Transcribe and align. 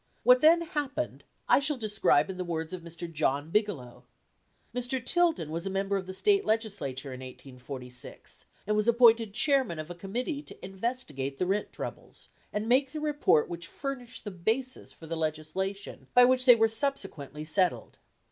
What 0.23 0.41
then 0.41 0.61
happened 0.61 1.25
I 1.47 1.59
shall 1.59 1.77
describe 1.77 2.31
in 2.31 2.37
the 2.37 2.43
words 2.43 2.73
of 2.73 2.81
Mr. 2.81 3.13
John 3.13 3.51
Bigelow. 3.51 4.03
Mr. 4.73 4.99
Tilden 5.05 5.51
was 5.51 5.67
a 5.67 5.69
member 5.69 5.95
of 5.95 6.07
the 6.07 6.13
State 6.15 6.43
Legislature 6.43 7.13
in 7.13 7.19
1846, 7.19 8.45
and 8.65 8.75
was 8.75 8.87
appointed 8.87 9.31
Chairman 9.35 9.77
of 9.77 9.91
a 9.91 9.93
Committee 9.93 10.41
to 10.41 10.65
investigate 10.65 11.37
the 11.37 11.45
rent 11.45 11.71
troubles, 11.71 12.29
and 12.51 12.67
make 12.67 12.93
the 12.93 12.99
report 12.99 13.47
which 13.47 13.67
furnished 13.67 14.23
the 14.23 14.31
basis 14.31 14.91
for 14.91 15.05
the 15.05 15.15
legislation 15.15 16.07
by 16.15 16.25
which 16.25 16.45
they 16.45 16.55
were 16.55 16.67
subsequently 16.67 17.45
settled. 17.45 17.99